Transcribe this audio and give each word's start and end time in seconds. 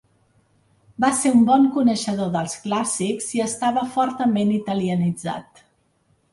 Va 1.03 1.11
ser 1.17 1.31
un 1.39 1.43
bon 1.49 1.67
coneixedor 1.75 2.33
dels 2.37 2.57
clàssics 2.65 3.29
i 3.39 3.45
estava 3.47 3.87
fortament 3.99 4.57
italianitzat. 4.59 5.67